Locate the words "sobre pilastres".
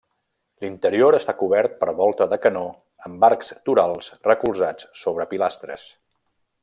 5.03-5.85